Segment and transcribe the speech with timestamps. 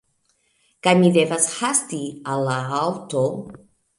[0.87, 2.01] Kaj mi devas hasti
[2.35, 3.23] al la aŭto